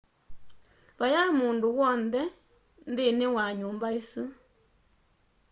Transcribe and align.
vayaĩ 0.99 1.31
mũndũ 1.39 1.67
wonthe 1.79 2.21
nthĩnĩ 2.91 3.27
wa 3.35 3.45
nyumba 3.59 3.87
ĩsu 3.99 4.23